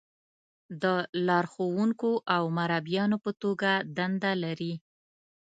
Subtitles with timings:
[0.83, 0.85] د
[1.27, 4.73] لارښونکو او مربیانو په توګه دنده لري.